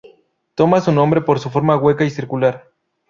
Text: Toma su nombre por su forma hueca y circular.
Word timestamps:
Toma 0.55 0.81
su 0.81 0.91
nombre 0.91 1.21
por 1.21 1.37
su 1.39 1.51
forma 1.51 1.77
hueca 1.77 2.03
y 2.05 2.09
circular. 2.09 2.71